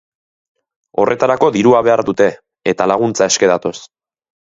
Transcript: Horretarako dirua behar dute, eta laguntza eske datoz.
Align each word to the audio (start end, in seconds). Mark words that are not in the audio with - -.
Horretarako 1.03 1.51
dirua 1.57 1.83
behar 1.91 2.05
dute, 2.09 2.31
eta 2.75 2.91
laguntza 2.93 3.33
eske 3.33 3.55
datoz. 3.57 3.79